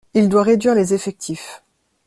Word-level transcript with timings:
Il 0.15 0.29
doit 0.29 0.41
réduire 0.41 0.73
les 0.73 0.95
effectifs. 0.95 1.61